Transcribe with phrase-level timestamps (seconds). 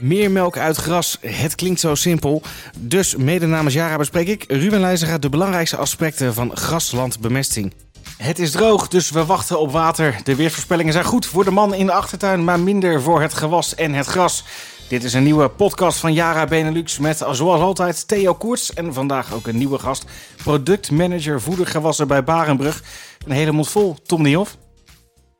[0.00, 2.42] Meer melk uit gras, het klinkt zo simpel.
[2.78, 7.74] Dus mede namens Jara bespreek ik, Ruben Leijzega, de belangrijkste aspecten van graslandbemesting.
[8.16, 10.16] Het is droog, dus we wachten op water.
[10.24, 13.74] De weervoorspellingen zijn goed voor de man in de achtertuin, maar minder voor het gewas
[13.74, 14.44] en het gras.
[14.88, 19.34] Dit is een nieuwe podcast van Jara Benelux met zoals altijd Theo Koerts en vandaag
[19.34, 22.82] ook een nieuwe gast, productmanager voedergewassen bij Barenbrug.
[23.26, 24.56] Een hele mond vol, Tom Niehoff.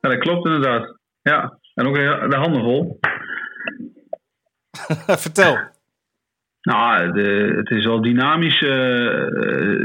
[0.01, 0.97] Ja, dat klopt inderdaad.
[1.21, 1.95] Ja, en ook
[2.29, 2.99] de handen vol.
[5.25, 5.57] Vertel.
[6.61, 7.19] Nou,
[7.57, 8.69] het is wel dynamisch, uh,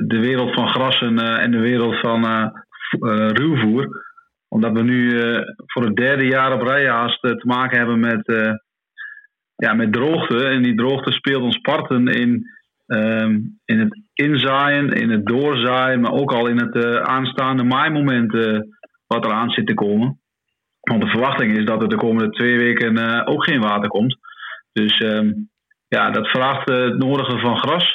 [0.07, 2.49] de wereld van gras en, uh, en de wereld van uh,
[3.29, 4.05] ruwvoer.
[4.49, 5.21] Omdat we nu
[5.67, 8.25] voor het derde jaar op rij haast te maken hebben met,
[9.57, 10.45] ja, met droogte.
[10.45, 12.47] En die droogte speelt ons parten in,
[12.87, 18.33] um, in het inzaaien, in het doorzaaien, maar ook al in het aanstaande maaimoment
[19.07, 20.21] wat eraan zit te komen.
[20.81, 24.19] Want de verwachting is dat er de komende twee weken ook geen water komt.
[24.77, 25.51] Dus um,
[25.89, 27.95] ja, dat vraagt uh, het nodige van gras.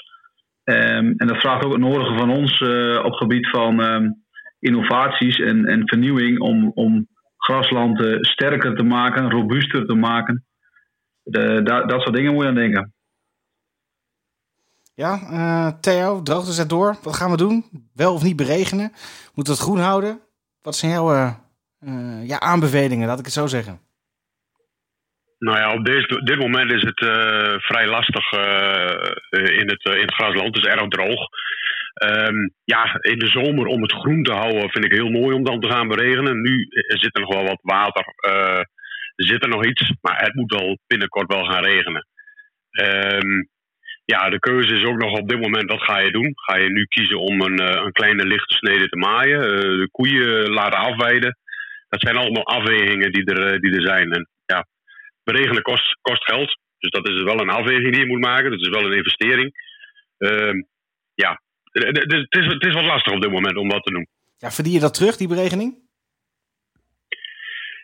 [0.63, 4.23] Um, en dat vraagt ook het nodige van ons uh, op gebied van um,
[4.59, 10.45] innovaties en, en vernieuwing om, om grasland sterker te maken, robuuster te maken.
[11.23, 12.93] De, da, dat soort dingen moet je aan denken.
[14.93, 16.97] Ja, uh, Theo, droogte zet door.
[17.03, 17.65] Wat gaan we doen?
[17.93, 18.91] Wel of niet beregenen?
[19.33, 20.19] Moeten we het groen houden?
[20.61, 21.35] Wat zijn jouw
[22.23, 23.79] ja, aanbevelingen, laat ik het zo zeggen?
[25.47, 25.85] Nou ja, op
[26.25, 30.55] dit moment is het uh, vrij lastig uh, in, het, uh, in het grasland.
[30.55, 31.27] Het is erg droog.
[32.05, 35.43] Um, ja, in de zomer om het groen te houden vind ik heel mooi om
[35.43, 36.41] dan te gaan beregenen.
[36.41, 38.05] Nu zit er nog wel wat water.
[39.15, 42.07] er zit er nog iets, maar het moet wel binnenkort wel gaan regenen.
[42.81, 43.49] Um,
[44.05, 46.31] ja, de keuze is ook nog op dit moment, wat ga je doen?
[46.35, 49.39] Ga je nu kiezen om een, een kleine lichte snede te maaien?
[49.79, 51.37] de koeien laten afweiden?
[51.89, 54.11] Dat zijn allemaal afwegingen die er, die er zijn.
[54.11, 54.27] En
[55.23, 56.59] ja, beregenen kost, kost geld.
[56.79, 58.51] Dus dat is wel een afweging die je moet maken.
[58.51, 59.53] Dat is wel een investering.
[60.17, 60.63] Uh,
[61.13, 61.41] ja,
[61.71, 64.07] het is, het is wat lastig op dit moment om dat te doen.
[64.37, 65.89] Ja, verdien je dat terug, die beregening?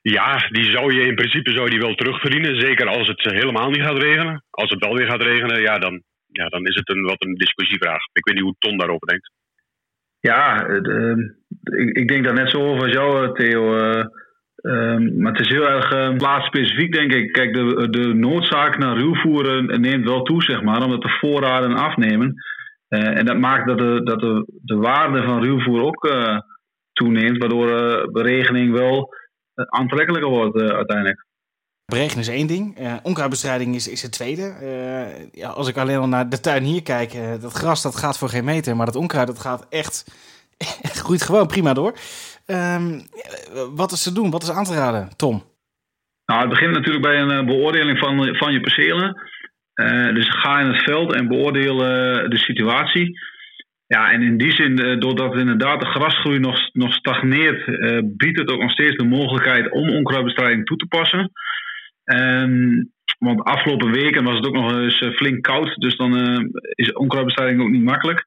[0.01, 2.59] Ja, die zou je in principe zou die wel terugverdienen.
[2.59, 4.43] Zeker als het helemaal niet gaat regenen.
[4.49, 7.33] Als het wel weer gaat regenen, ja, dan, ja, dan is het een, wat een
[7.33, 8.01] discussievraag.
[8.13, 9.31] Ik weet niet hoe Ton daarover denkt.
[10.19, 11.17] Ja, uh,
[11.63, 13.77] ik, ik, denk daar net zo over als jou, Theo.
[13.77, 14.05] Uh,
[14.67, 17.31] Um, maar het is heel erg uh, plaatsspecifiek, denk ik.
[17.31, 22.33] Kijk, de, de noodzaak naar ruwvoeren neemt wel toe, zeg maar, omdat de voorraden afnemen.
[22.89, 26.39] Uh, en dat maakt dat de, dat de, de waarde van ruwvoer ook uh,
[26.93, 27.67] toeneemt, waardoor
[28.11, 29.13] beregening wel
[29.55, 31.25] aantrekkelijker wordt uiteindelijk.
[31.85, 34.53] Beregenen is één ding, onkruidbestrijding is, is het tweede.
[35.31, 38.29] ja, als ik alleen al naar de tuin hier kijk, dat gras dat gaat voor
[38.29, 40.05] geen meter, maar dat onkruid dat gaat echt,
[41.03, 41.93] groeit gewoon prima door.
[42.51, 43.01] Um,
[43.75, 44.31] wat is te doen?
[44.31, 45.43] Wat is aan te raden, Tom?
[46.25, 49.21] Nou, het begint natuurlijk bij een beoordeling van, van je percelen.
[49.75, 53.19] Uh, dus ga in het veld en beoordeel uh, de situatie.
[53.87, 57.65] Ja, en in die zin, doordat inderdaad de grasgroei nog, nog stagneert,
[58.17, 61.31] biedt het ook nog steeds de mogelijkheid om onkruidbestrijding toe te passen.
[62.03, 66.15] Um, want afgelopen weken was het ook nog eens flink koud, dus dan
[66.75, 68.25] is onkruidbestrijding ook niet makkelijk.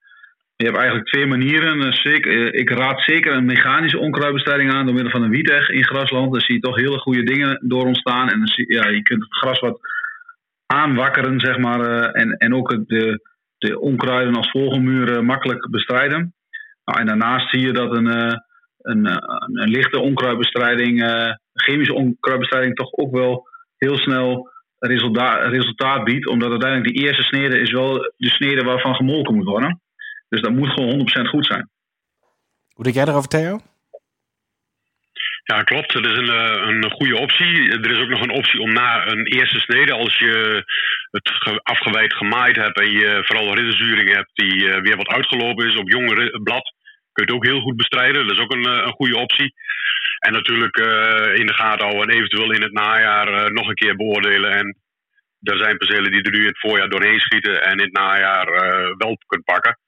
[0.61, 1.81] Je hebt eigenlijk twee manieren.
[1.81, 5.85] Eh, eh, ik raad zeker een mechanische onkruidbestrijding aan door middel van een wieteg in
[5.85, 6.33] grasland.
[6.33, 8.29] Daar zie je toch hele goede dingen door ontstaan.
[8.29, 9.81] En ja, je kunt het gras wat
[10.67, 11.81] aanwakkeren, zeg maar.
[11.81, 13.21] Eh, en, en ook de,
[13.59, 16.35] de onkruiden als vogelmuren makkelijk bestrijden.
[16.85, 21.05] Nou, en daarnaast zie je dat een, een, een, een lichte onkruidbestrijding,
[21.55, 26.29] chemische onkruidbestrijding, toch ook wel heel snel resultaat, resultaat biedt.
[26.29, 29.81] Omdat uiteindelijk die eerste snede is wel de snede waarvan gemolken moet worden.
[30.31, 31.71] Dus dat moet gewoon 100% goed zijn.
[32.75, 33.61] Hoe denk jij erover, Theo?
[35.45, 35.93] Ja, klopt.
[35.93, 37.71] Dat is een, eh, een goede optie.
[37.71, 40.65] Er is ook nog een optie om na een eerste snede, als je
[41.11, 45.77] het afgewijd gemaaid hebt en je vooral ridderzuring hebt die eh, weer wat uitgelopen is
[45.77, 46.75] op jonge blad,
[47.13, 48.27] kun je het ook heel goed bestrijden.
[48.27, 49.55] Dat is ook een, eh, een goede optie.
[50.19, 50.77] En natuurlijk
[51.39, 54.51] in de gaten houden en eventueel in het najaar nog een keer beoordelen.
[54.51, 54.77] En
[55.43, 58.47] er zijn percelen die er nu in het voorjaar doorheen schieten en in het najaar
[58.97, 59.79] wel kunt pakken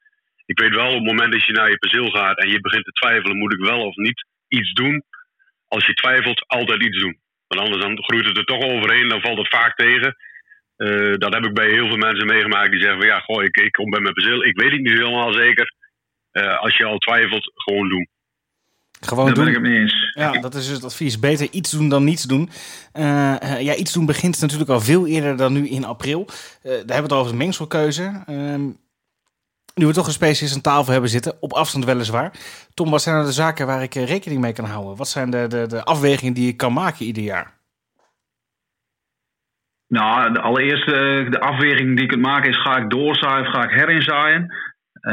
[0.46, 2.84] ik weet wel, op het moment dat je naar je perceel gaat en je begint
[2.84, 5.04] te twijfelen, moet ik wel of niet iets doen.
[5.68, 7.20] Als je twijfelt, altijd iets doen.
[7.46, 10.16] Want anders dan groeit het er toch overheen, dan valt het vaak tegen.
[10.76, 13.56] Uh, dat heb ik bij heel veel mensen meegemaakt die zeggen van ja, goh, ik,
[13.56, 14.44] ik kom bij mijn perceel.
[14.44, 15.74] Ik weet het niet helemaal zeker.
[16.32, 18.08] Uh, als je al twijfelt, gewoon doen.
[19.00, 19.44] Gewoon Daar doen.
[19.44, 20.12] ben ik het mee eens.
[20.14, 21.18] Ja, dat is dus het advies.
[21.18, 22.50] Beter iets doen dan niets doen.
[22.94, 26.24] Uh, ja, iets doen begint natuurlijk al veel eerder dan nu in april.
[26.62, 28.22] daar hebben we het over de mengselkeuze.
[28.26, 28.62] Ehm,
[29.74, 32.32] nu we toch een specialist aan tafel hebben zitten, op afstand weliswaar.
[32.74, 34.96] Tom, wat zijn nou de zaken waar ik rekening mee kan houden?
[34.96, 37.60] Wat zijn de, de, de afwegingen die ik kan maken ieder jaar?
[39.88, 40.86] Nou, de allereerst
[41.32, 44.70] de afweging die ik kunt maken is: ga ik doorzaaien of ga ik herinzaaien?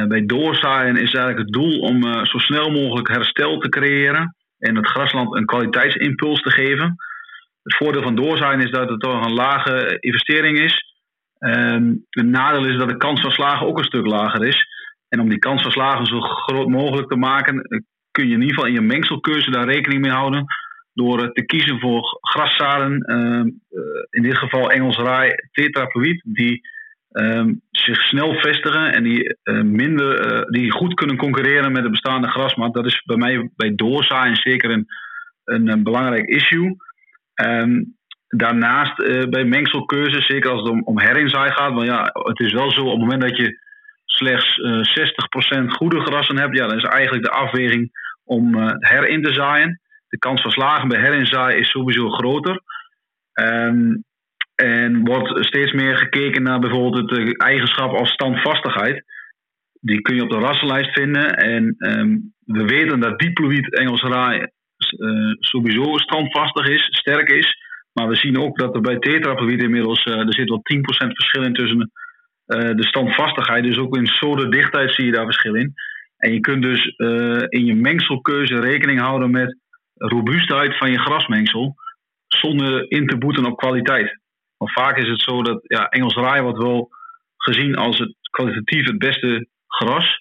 [0.08, 4.88] bij doorzaaien is eigenlijk het doel om zo snel mogelijk herstel te creëren en het
[4.88, 6.96] grasland een kwaliteitsimpuls te geven.
[7.64, 10.89] Het voordeel van doorzaaien is dat het toch een lage investering is.
[11.40, 14.68] Um, het nadeel is dat de kans van slagen ook een stuk lager is.
[15.10, 17.80] En om die kans van slagen zo groot mogelijk te maken, eh,
[18.12, 20.46] kun je in ieder geval in je mengselkeuze daar rekening mee houden.
[20.94, 26.62] Door eh, te kiezen voor graszaden, ehm, eh, in dit geval Engels raai tetraploïd, die
[27.10, 32.74] ehm, zich snel vestigen en die, minder, die goed kunnen concurreren met de bestaande grasmat.
[32.74, 34.88] Dat is bij mij bij doorzaaien zeker een,
[35.44, 36.76] een, belangrijk issue.
[38.30, 41.74] Daarnaast uh, bij mengselkeuze, zeker als het om, herinzaai gaat.
[41.74, 43.60] Want ja, het is wel zo, op het moment dat je
[44.06, 47.92] slechts uh, eh, 60% goede grassen hebt, ja, dan is eigenlijk de afweging
[48.24, 49.82] om uh, herin te zaaien.
[50.10, 52.62] De kans van slagen bij herinzaai is sowieso groter.
[53.34, 54.04] Um,
[54.56, 59.04] en wordt steeds meer gekeken naar bijvoorbeeld het eigenschap als standvastigheid.
[59.82, 61.36] Die kun je op de rassenlijst vinden.
[61.36, 64.48] En um, we weten dat diploïd Engels raai
[65.40, 67.58] sowieso standvastig is, sterk is.
[68.00, 71.44] Maar we zien ook dat er bij tetraploïd inmiddels, uh, er zit wel 10% verschil
[71.44, 73.64] in tussen uh, de standvastigheid.
[73.64, 75.74] Dus ook in dichtheid zie je daar verschil in.
[76.18, 76.86] En je kunt dus
[77.50, 79.58] in je mengselkeuze rekening houden met
[79.94, 81.76] robuustheid van je grasmengsel.
[82.28, 84.20] Zonder in te boeten op kwaliteit.
[84.58, 86.90] Want vaak is het zo dat ja, Engels raai wordt wel
[87.38, 90.20] gezien als het kwalitatief het beste gras.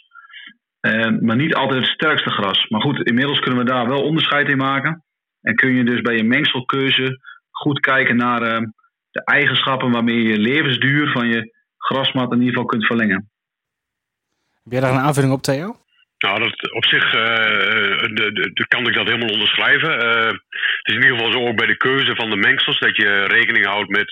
[1.20, 2.68] Maar niet altijd het sterkste gras.
[2.68, 5.04] Maar goed, inmiddels kunnen we daar wel onderscheid in maken.
[5.40, 7.18] En kun je dus bij je mengselkeuze
[7.58, 8.66] goed kijken naar uh,
[9.10, 13.30] de eigenschappen waarmee je levensduur van je grasmat in ieder geval kunt verlengen.
[14.62, 15.76] Heb jij daar een aanvulling op, Theo?
[16.18, 17.12] Nou, dat, op zich uh,
[18.18, 19.90] de, de, kan ik dat helemaal onderschrijven.
[19.90, 23.24] het is in ieder geval zo ook bij de keuze van de mengsels dat je
[23.24, 24.08] rekening houdt met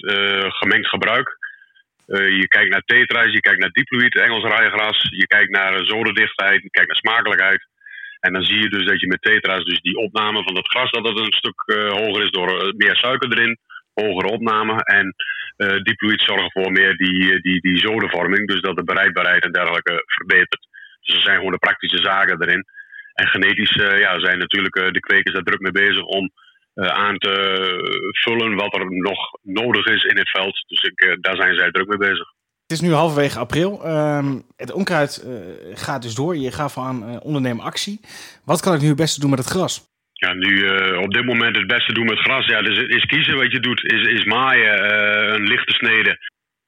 [0.49, 1.37] gemengd gebruik.
[2.07, 6.63] Uh, je kijkt naar tetra's, je kijkt naar diploïd, Engels rijgras, je kijkt naar zodendichtheid,
[6.63, 7.69] je kijkt naar smakelijkheid.
[8.21, 10.91] En dan zie je dus dat je met tetra's, dus die opname van dat gras,
[10.91, 13.59] dat het een stuk uh, hoger is door uh, meer suiker erin,
[13.95, 14.83] hogere opname.
[14.83, 15.15] En
[15.57, 20.03] uh, diploïd zorgt voor meer die, die, die zodenvorming, dus dat de bereidbaarheid en dergelijke
[20.07, 20.67] verbetert.
[21.01, 22.65] Dus er zijn gewoon de praktische zaken erin.
[23.15, 26.31] En genetisch ja, zijn natuurlijk de kwekers daar druk mee bezig om
[26.75, 27.35] aan te
[28.25, 30.65] vullen wat er nog nodig is in het veld.
[30.67, 32.36] Dus ik, daar zijn zij druk mee bezig.
[32.67, 33.71] Het is nu halverwege april.
[33.87, 35.33] Um, het onkruid uh,
[35.75, 36.37] gaat dus door.
[36.37, 38.01] Je gaat van ondernemen actie.
[38.45, 39.75] Wat kan ik nu het beste doen met het gras?
[40.13, 40.51] Ja, nu
[40.97, 42.47] op dit moment het beste doen met gras.
[42.47, 43.85] Ja, dus is kiezen wat je doet.
[43.85, 44.75] Is, is maaien,
[45.35, 46.19] een lichte snede.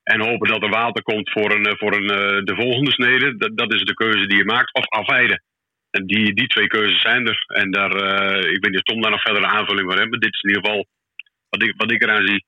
[0.02, 2.06] En hopen dat er water komt voor, een, voor een,
[2.44, 3.36] de volgende snede.
[3.36, 4.74] Dat, dat is de keuze die je maakt.
[4.74, 5.42] Of afheiden.
[5.90, 7.44] En die, die twee keuzes zijn er.
[7.46, 10.08] En daar, uh, ik weet niet of Tom daar nog verder een aanvulling van.
[10.08, 10.86] Maar dit is in ieder geval
[11.48, 12.44] wat ik, wat ik eraan zie.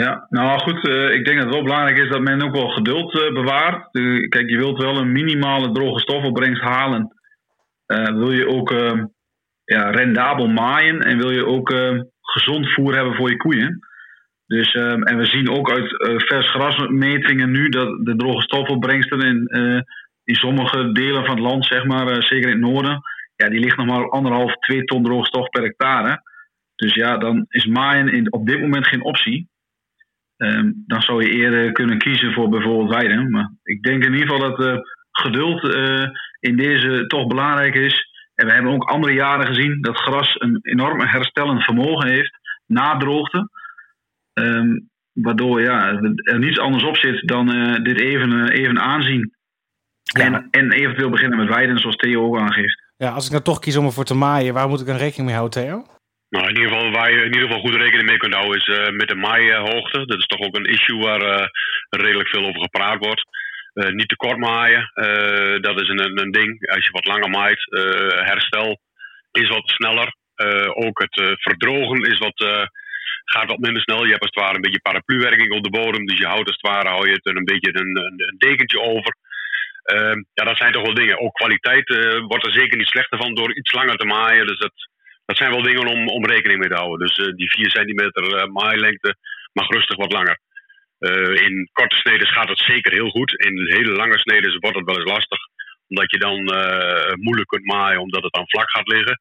[0.00, 2.68] Ja, nou goed, uh, ik denk dat het wel belangrijk is dat men ook wel
[2.68, 3.90] geduld uh, bewaart.
[4.28, 7.14] kijk, je wilt wel een minimale droge stofopbrengst halen.
[8.14, 8.70] wil je ook
[9.64, 11.74] ja, rendabel maaien en wil je ook
[12.20, 13.78] gezond voer hebben voor je koeien.
[14.46, 15.88] Dus, en we zien ook uit
[16.26, 19.48] vers grasmetingen nu dat de droge stofopbrengsten in
[20.24, 23.00] in sommige delen van het land, zeg maar, zeker in het noorden,
[23.36, 26.22] ja, die ligt nog maar anderhalf, twee ton droogstof per hectare.
[26.74, 29.48] Dus ja, dan is maaien in, op dit moment geen optie.
[30.36, 33.30] Um, dan zou je eerder kunnen kiezen voor bijvoorbeeld weiden.
[33.30, 34.78] Maar ik denk in ieder geval dat uh,
[35.12, 36.04] geduld uh,
[36.40, 38.12] in deze toch belangrijk is.
[38.34, 42.96] En we hebben ook andere jaren gezien dat gras een enorm herstellend vermogen heeft na
[42.96, 43.48] droogte.
[44.32, 49.32] Um, waardoor ja, er niets anders op zit dan uh, dit even, even aanzien.
[50.18, 52.82] En, en eventueel beginnen met weiden, zoals Theo ook aangeeft.
[52.96, 55.26] Ja, als ik nou toch kies om ervoor te maaien, waar moet ik dan rekening
[55.26, 55.84] mee houden, Theo?
[56.34, 58.66] Nou, in ieder geval waar je in ieder geval goed rekening mee kunt houden is
[58.66, 60.06] uh, met de maaihoogte.
[60.06, 61.46] Dat is toch ook een issue waar uh,
[61.90, 63.22] redelijk veel over gepraat wordt.
[63.74, 64.90] Uh, niet te kort maaien,
[65.60, 66.70] dat is een, een ding.
[66.74, 67.62] Als je wat langer maait,
[68.30, 68.80] herstel
[69.32, 70.14] is wat sneller.
[70.84, 72.68] ook het verdrogen is wat,
[73.24, 74.04] gaat wat minder snel.
[74.04, 76.06] Je hebt als het ware een beetje parapluwerking op de bodem.
[76.06, 79.16] Dus je houdt als het ware hou je het een beetje een, een, dekentje over.
[79.82, 81.20] Ehm, ja, dat zijn toch wel dingen.
[81.20, 81.88] Ook kwaliteit
[82.28, 84.46] wordt er zeker niet slechter van door iets langer te maaien.
[84.46, 84.72] Dus dat,
[85.24, 87.06] dat zijn wel dingen om, om rekening mee te houden.
[87.06, 89.16] Dus uh, die 4 centimeter uh, maailengte
[89.52, 90.38] mag rustig wat langer.
[91.46, 93.44] in korte sneden gaat het zeker heel goed.
[93.44, 95.38] In hele lange sneden wordt het wel eens lastig.
[95.88, 96.36] Omdat je dan
[97.20, 99.20] moeilijk kunt maaien, omdat het dan vlak gaat liggen.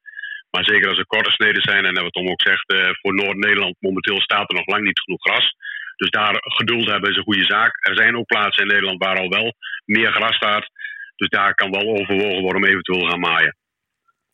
[0.49, 4.21] Maar zeker als er korte sneden zijn, en wat Tom ook zegt, voor Noord-Nederland momenteel
[4.21, 5.55] staat er nog lang niet genoeg gras.
[5.95, 7.87] Dus daar geduld hebben is een goede zaak.
[7.87, 9.53] Er zijn ook plaatsen in Nederland waar al wel
[9.85, 10.69] meer gras staat.
[11.15, 13.55] Dus daar kan wel overwogen worden om eventueel gaan maaien.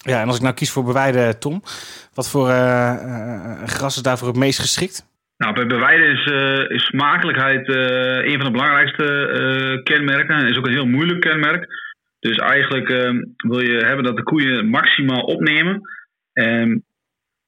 [0.05, 1.61] Ja, en als ik nou kies voor beweiden, Tom,
[2.13, 5.07] wat voor uh, gras is daarvoor het meest geschikt?
[5.37, 7.67] Nou, bij bewijden is, uh, is smakelijkheid
[8.25, 10.35] een van de belangrijkste kenmerken.
[10.35, 11.67] En is ook een heel moeilijk kenmerk.
[12.19, 15.81] Dus eigenlijk ehm, wil je hebben dat de koeien maximaal opnemen.
[16.33, 16.83] En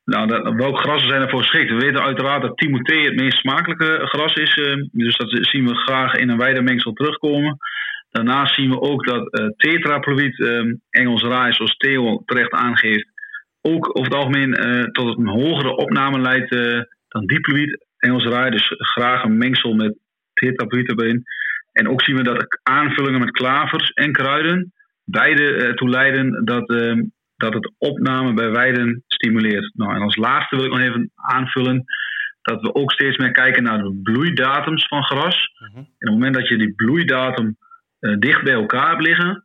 [0.06, 1.70] nou, dat, welke grassen zijn ervoor geschikt?
[1.70, 4.54] We weten uiteraard dat Timothée het meest smakelijke gras is.
[4.54, 7.58] Ehm, dus dat zien we graag in een weidemengsel terugkomen.
[8.12, 13.08] Daarnaast zien we ook dat uh, tetraploïd, uh, Engels raai, zoals Theo terecht aangeeft,
[13.62, 14.54] ook over het algemeen
[14.92, 16.50] tot een hogere opname leidt
[17.08, 19.98] dan diploïd, Engels raai, dus graag een mengsel met
[20.34, 21.24] tetraploïd erin.
[21.72, 24.74] En ook zien we dat aanvullingen met klavers en kruiden
[25.12, 27.04] beide ertoe leiden dat, uh,
[27.36, 29.72] dat het opname bij weiden stimuleert.
[29.76, 31.84] Nou, en als laatste wil ik nog even aanvullen
[32.42, 35.52] dat we ook steeds meer kijken naar de bloeidatums van gras.
[35.60, 35.78] Mhm.
[35.78, 37.58] En op het moment dat je die bloeidatum
[38.20, 39.44] dicht bij elkaar liggen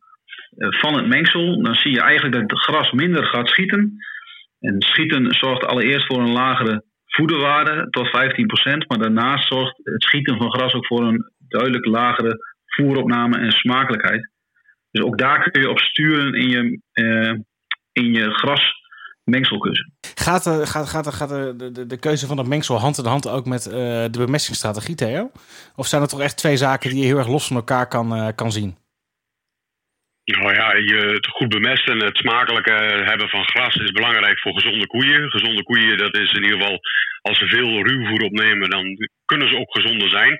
[0.56, 3.96] uh, van het mengsel, dan zie je eigenlijk dat het gras minder gaat schieten.
[4.60, 8.10] En schieten zorgt allereerst voor een lagere voederwaarde tot 15%,
[8.86, 14.30] maar daarnaast zorgt het schieten van gras ook voor een duidelijk lagere voeropname en smakelijkheid.
[14.90, 17.32] Dus ook daar kun je op sturen in je, uh,
[17.92, 18.30] in je
[19.26, 19.90] grasmengselkeuze.
[20.14, 23.28] Gaat, de, gaat, gaat, gaat de, de, de keuze van het mengsel hand in hand
[23.28, 23.73] ook met uh,
[24.11, 25.30] de bemestingsstrategie, Theo?
[25.76, 28.16] Of zijn er toch echt twee zaken die je heel erg los van elkaar kan,
[28.16, 28.76] uh, kan zien?
[30.25, 34.52] Nou ja, je, het goed bemesten en het smakelijke hebben van gras is belangrijk voor
[34.52, 35.30] gezonde koeien.
[35.30, 36.78] Gezonde koeien, dat is in ieder geval,
[37.23, 38.85] als ze veel ruwvoer opnemen, dan
[39.25, 40.38] kunnen ze ook gezonder zijn.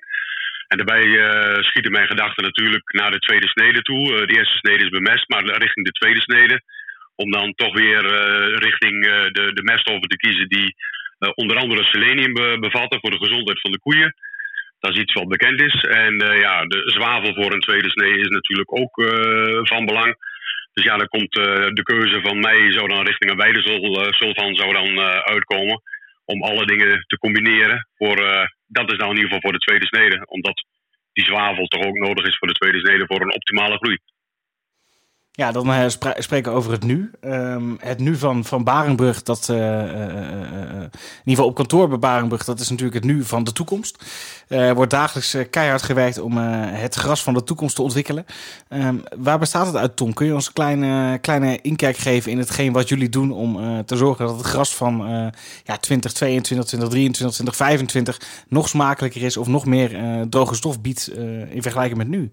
[0.69, 4.03] En daarbij uh, schieten mijn gedachten natuurlijk naar de tweede snede toe.
[4.03, 6.63] Uh, de eerste snede is bemest, maar richting de tweede snede.
[7.17, 10.75] Om dan toch weer uh, richting de, de meststoffen te kiezen die
[11.35, 14.15] onder andere selenium bevatten voor de gezondheid van de koeien.
[14.79, 15.85] Dat is iets wat bekend is.
[15.85, 18.95] En ja, de zwavel voor een tweede snede is natuurlijk ook
[19.69, 20.17] van belang.
[20.73, 25.01] Dus ja, dan komt de keuze van mij zou dan richting een weidesulfan zou dan
[25.01, 25.83] uitkomen
[26.25, 27.89] om alle dingen te combineren.
[27.97, 28.17] Voor,
[28.67, 30.27] dat is nou in ieder geval voor de tweede snede.
[30.27, 30.65] Omdat
[31.13, 33.99] die zwavel toch ook nodig is voor de tweede snede voor een optimale groei.
[35.37, 35.89] Ja, dan uh,
[36.19, 37.11] spreken we over het nu.
[37.21, 40.91] Um, het nu van, van Barenbrug, dat uh, in ieder
[41.25, 44.05] geval op kantoor bij Barenbrug, dat is natuurlijk het nu van de toekomst.
[44.49, 48.27] Wordt dagelijks keihard gewerkt om het gras van de toekomst te ontwikkelen.
[48.69, 50.15] Um, waar bestaat het uit, Tom?
[50.15, 53.97] Kun je ons een kleine, kleine inkijk geven in hetgeen wat jullie doen om te
[53.97, 54.97] zorgen dat het gras van
[55.65, 59.97] ja, 2022, 2023, 2025 nog smakelijker is of nog meer
[60.29, 61.09] droge stof biedt
[61.51, 62.33] in vergelijking met nu?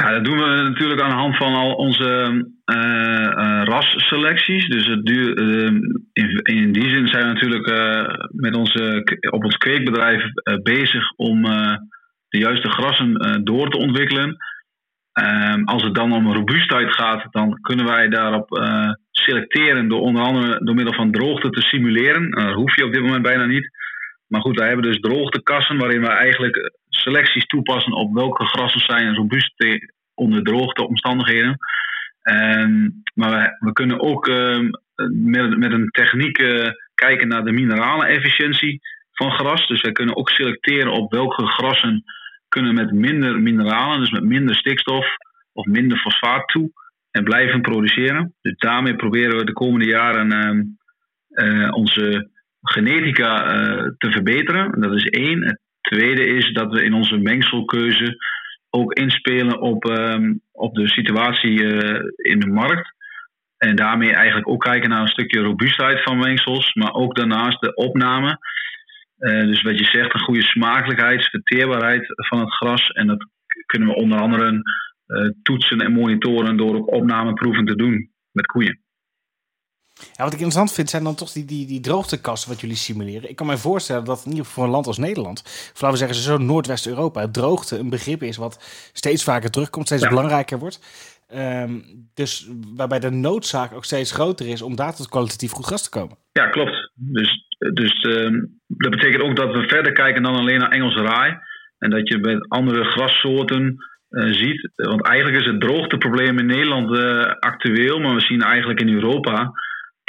[0.00, 2.30] Ja, dat doen we natuurlijk aan de hand van al onze
[2.74, 4.68] uh, rasselecties.
[4.68, 5.38] Dus het duur,
[6.12, 7.66] in, in, die zin zijn we natuurlijk
[8.32, 10.22] met onze, op ons kweekbedrijf
[10.62, 11.42] bezig om
[12.28, 14.36] de juiste grassen door te ontwikkelen.
[15.12, 18.48] Ehm, als het dan om robuustheid gaat, dan kunnen wij daarop
[19.10, 22.30] selecteren door onder andere door middel van droogte te simuleren.
[22.30, 23.70] dat hoef je op dit moment bijna niet.
[24.30, 29.14] Maar goed, wij hebben dus droogtekassen waarin we eigenlijk selecties toepassen op welke grassen zijn
[29.14, 29.54] robuust
[30.14, 31.58] onder droogteomstandigheden.
[32.30, 34.70] Um, maar we, kunnen ook uh,
[35.12, 38.80] met, met een techniek uh, kijken naar de mineralenefficiëntie
[39.12, 39.68] van gras.
[39.68, 42.04] Dus we kunnen ook selecteren op welke grassen
[42.48, 45.06] kunnen met minder mineralen, dus met minder stikstof
[45.52, 46.70] of minder fosfaat toe
[47.10, 48.34] en blijven produceren.
[48.40, 50.78] Dus daarmee proberen we de komende jaren
[51.30, 52.30] uh, onze
[52.62, 53.44] genetica
[53.98, 54.80] te verbeteren.
[54.80, 55.44] Dat is één.
[55.44, 58.16] Het tweede is dat we in onze mengselkeuze
[58.70, 62.94] ook inspelen op, um, op de situatie uh, in de markt.
[63.56, 67.74] En daarmee eigenlijk ook kijken naar een stukje robuustheid van mengsels, maar ook daarnaast de
[67.74, 68.38] opname.
[69.18, 72.88] Uh, dus wat je zegt, een goede smakelijkheid, verteerbaarheid van het gras.
[72.88, 73.28] En dat
[73.66, 78.80] kunnen we onder andere uh, toetsen en monitoren door ook opnameproeven te doen met koeien.
[80.00, 83.30] Ja, wat ik interessant vind zijn dan toch die, die, die droogtekassen wat jullie simuleren.
[83.30, 85.90] Ik kan me voorstellen dat in ieder geval voor een land als Nederland, of laten
[85.90, 90.80] we zeggen zo Noordwest-Europa, droogte een begrip is wat steeds vaker terugkomt, steeds belangrijker wordt.
[91.34, 95.82] Um, dus waarbij de noodzaak ook steeds groter is om daar tot kwalitatief goed gras
[95.82, 96.16] te komen.
[96.32, 96.90] Ja, klopt.
[96.94, 101.38] Dus, dus uh, dat betekent ook dat we verder kijken dan alleen naar Engelse raai.
[101.78, 103.76] En dat je met andere grassoorten
[104.10, 104.70] uh, ziet.
[104.74, 109.52] Want eigenlijk is het droogteprobleem in Nederland uh, actueel, maar we zien eigenlijk in Europa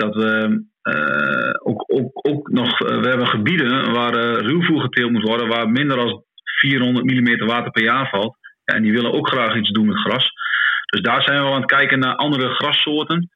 [0.02, 5.12] dat we uh, ook, ook, ook nog, uh, we hebben gebieden waar uh, ruwvoer geteeld
[5.12, 6.24] moet worden, waar minder dan
[6.60, 8.38] 400 mm water per jaar valt.
[8.64, 10.30] Ja, en die willen ook graag iets doen met gras.
[10.86, 13.30] Dus daar zijn we aan het kijken naar andere grassoorten.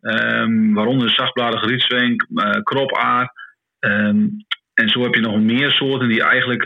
[0.00, 2.26] Um, waaronder zachtbladige rietzwenk,
[2.62, 3.32] kropaar.
[3.80, 4.30] Um,
[4.74, 6.64] en zo heb je nog meer soorten die eigenlijk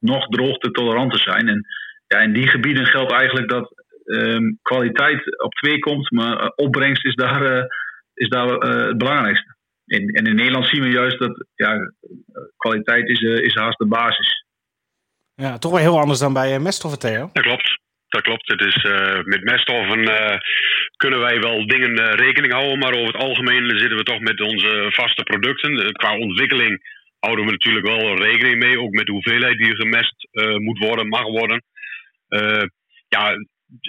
[0.00, 1.48] nog droogte toleranter zijn.
[1.48, 1.66] En
[2.06, 3.72] ja, in die gebieden geldt eigenlijk dat
[4.04, 7.66] um, kwaliteit op twee komt, maar opbrengst is daar
[8.14, 9.56] is daar uh, het belangrijkste.
[9.86, 11.92] En, en, in Nederland zien we juist dat ja,
[12.56, 14.44] kwaliteit is, is haast de basis.
[15.34, 17.30] Ja, toch wel heel anders dan bij meststoffen, Theo.
[17.32, 17.82] Dat klopt.
[18.08, 18.48] Dat klopt.
[18.48, 18.82] Het is,
[19.24, 20.04] met meststoffen
[20.96, 24.86] kunnen wij wel dingen rekening houden, maar over het algemeen zitten we toch met onze
[24.90, 25.92] vaste producten.
[25.92, 30.28] qua ontwikkeling houden we natuurlijk wel rekening mee, ook met de hoeveelheid die gemest
[30.58, 31.62] moet worden, mag worden.
[33.08, 33.36] ja,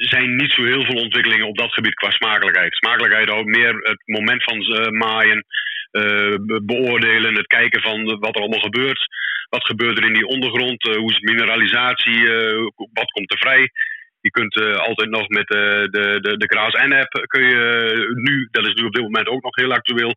[0.10, 2.76] zijn niet zo heel veel ontwikkelingen op dat gebied qua smakelijkheid.
[2.76, 5.46] Smakelijkheid houdt meer het moment van uh, maaien,
[5.92, 9.08] uh, beoordelen, het kijken van wat er allemaal gebeurt.
[9.50, 10.84] Wat gebeurt er in die ondergrond?
[10.84, 12.30] Hoe is mineralisatie?
[12.94, 13.72] wat komt er vrij?
[14.26, 14.56] Je kunt
[14.88, 15.88] altijd nog met de,
[16.22, 17.62] de, de Kraas N-app kun je
[18.16, 20.14] nu, dat is nu op dit moment ook nog heel actueel,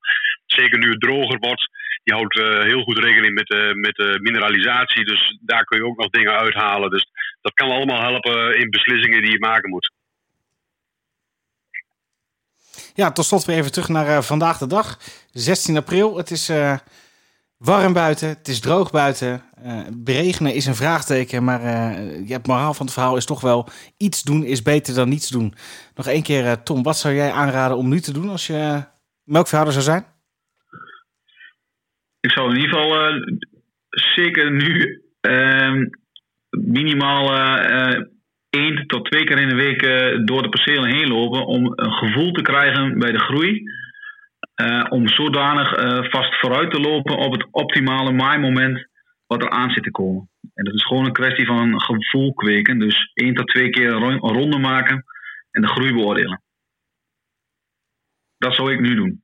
[0.46, 1.70] zeker nu het droger wordt.
[2.02, 2.38] Je houdt
[2.70, 6.90] heel goed rekening met, met mineralisatie, dus daar kun je ook nog dingen uithalen.
[6.90, 7.06] Dus
[7.40, 9.92] dat kan allemaal helpen in beslissingen die je maken moet.
[12.94, 14.98] Ja, tot slot weer even terug naar vandaag de dag.
[15.32, 16.16] 16 april.
[16.16, 16.48] Het is
[17.58, 18.28] warm buiten.
[18.28, 19.42] Het is droog buiten.
[19.64, 21.44] Uh, beregenen is een vraagteken.
[21.44, 21.62] Maar
[22.02, 23.68] je het moraal van het verhaal is toch wel...
[23.96, 25.54] iets doen is beter dan niets doen.
[25.94, 26.82] Nog één keer, Tom.
[26.82, 28.84] Wat zou jij aanraden om nu te doen als je
[29.24, 30.06] melkveehouder zou zijn?
[32.20, 33.12] Ik zou in ieder geval
[33.90, 35.86] zeker nu ehm,
[36.50, 38.02] minimaal uh,
[38.50, 41.92] één tot twee keer in de week uh, door de percelen heen lopen om een
[41.92, 43.62] gevoel te krijgen bij de groei.
[44.62, 45.68] Uh, om zodanig
[46.10, 48.88] vast vooruit te lopen op het optimale maaimoment
[49.28, 50.30] wat er aan zit te komen.
[50.54, 52.78] En dat is gewoon een kwestie van gevoel kweken.
[52.78, 55.04] Dus één tot twee keer een ronde maken
[55.50, 56.42] en de groei beoordelen.
[58.38, 59.22] Dat zou ik nu doen.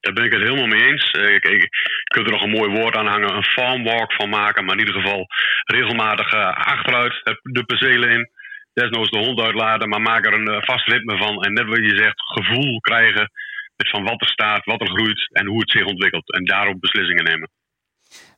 [0.00, 1.10] Daar ben ik het helemaal mee eens.
[1.10, 4.28] Eh, ik, ik, je kunt er nog een mooi woord aan hangen, een farmwalk van
[4.28, 4.64] maken.
[4.64, 5.26] Maar in ieder geval
[5.64, 8.30] regelmatig achteruit de percelen in.
[8.72, 11.42] Desnoods de hond uitlaten, maar maak er een vast ritme van.
[11.42, 13.30] En net wat je zegt, gevoel krijgen
[13.78, 16.32] met van wat er staat, wat er groeit en hoe het zich ontwikkelt.
[16.32, 17.48] En daarop beslissingen nemen.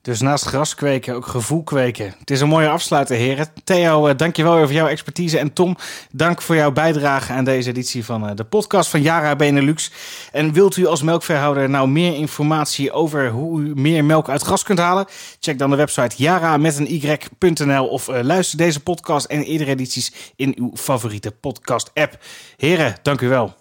[0.02, 2.14] Dus naast gras kweken ook gevoel kweken.
[2.18, 3.46] Het is een mooie afsluiter, heren.
[3.64, 5.38] Theo, uh, dankjewel voor jouw expertise.
[5.38, 5.76] En Tom,
[6.12, 9.92] dank voor jouw bijdrage aan deze editie van uh, de podcast van Yara Benelux.
[10.32, 14.62] En wilt u als melkveehouder nou meer informatie over hoe u meer melk uit gras
[14.62, 15.06] kunt halen?
[15.40, 19.70] Check dan de website yara met een y.nl of uh, luister deze podcast en eerdere
[19.70, 22.18] edities in uw favoriete podcast app.
[22.56, 23.59] Heren, dank u wel.